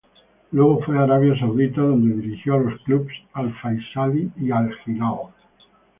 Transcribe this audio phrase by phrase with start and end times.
[0.53, 5.19] Luego fue a Arabia Saudita donde dirigió a los clubes Al-Faisaly y Al-Hilal.